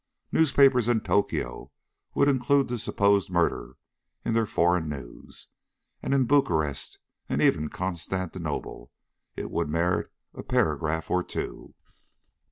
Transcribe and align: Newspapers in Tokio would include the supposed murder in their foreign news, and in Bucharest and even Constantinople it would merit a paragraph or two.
Newspapers 0.31 0.87
in 0.87 1.01
Tokio 1.01 1.71
would 2.15 2.27
include 2.27 2.69
the 2.69 2.79
supposed 2.79 3.29
murder 3.29 3.77
in 4.25 4.33
their 4.33 4.47
foreign 4.47 4.89
news, 4.89 5.49
and 6.01 6.11
in 6.11 6.25
Bucharest 6.25 6.97
and 7.29 7.39
even 7.39 7.69
Constantinople 7.69 8.91
it 9.35 9.51
would 9.51 9.69
merit 9.69 10.11
a 10.33 10.41
paragraph 10.41 11.11
or 11.11 11.23
two. 11.23 11.75